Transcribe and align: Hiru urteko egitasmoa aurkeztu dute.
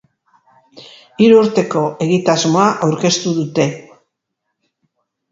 Hiru 1.25 1.35
urteko 1.41 1.83
egitasmoa 2.05 2.63
aurkeztu 2.87 3.33
dute. 3.41 3.67